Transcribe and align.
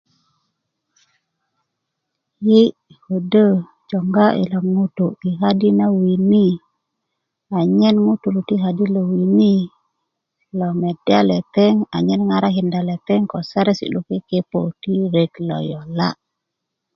yi' 2.47 2.75
ködö 3.03 3.47
joŋga 3.89 4.25
yilo 4.39 4.59
ŋutu' 4.75 5.15
yi 5.23 5.31
kadi 5.41 5.69
na 5.79 5.85
wini 5.99 6.45
anyen 7.59 7.97
ŋutuu 8.05 8.39
ti 8.47 8.55
kadi 8.63 8.85
na 8.93 9.01
wini 9.11 9.53
lo 10.57 10.67
medda 10.81 11.19
lepeŋ 11.29 11.75
anyen 11.95 12.21
ŋarakinda 12.29 12.79
lepeŋ 12.89 13.21
ko 13.31 13.37
saresi' 13.49 13.91
lo 13.95 13.99
kekepo 14.07 14.59
ti 14.81 14.91
ret 15.13 15.33
lo 15.47 15.57
yola' 15.69 16.13